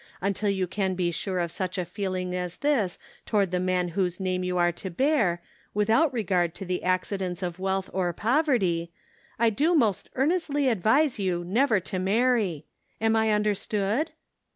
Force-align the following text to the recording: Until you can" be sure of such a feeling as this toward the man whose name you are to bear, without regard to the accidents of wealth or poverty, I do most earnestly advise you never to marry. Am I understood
Until 0.19 0.49
you 0.49 0.65
can" 0.65 0.95
be 0.95 1.11
sure 1.11 1.37
of 1.37 1.51
such 1.51 1.77
a 1.77 1.85
feeling 1.85 2.33
as 2.35 2.57
this 2.57 2.97
toward 3.27 3.51
the 3.51 3.59
man 3.59 3.89
whose 3.89 4.19
name 4.19 4.43
you 4.43 4.57
are 4.57 4.71
to 4.71 4.89
bear, 4.89 5.43
without 5.75 6.11
regard 6.11 6.55
to 6.55 6.65
the 6.65 6.83
accidents 6.83 7.43
of 7.43 7.59
wealth 7.59 7.87
or 7.93 8.11
poverty, 8.11 8.91
I 9.37 9.51
do 9.51 9.75
most 9.75 10.09
earnestly 10.15 10.69
advise 10.69 11.19
you 11.19 11.43
never 11.45 11.79
to 11.81 11.99
marry. 11.99 12.65
Am 12.99 13.15
I 13.15 13.29
understood 13.29 14.09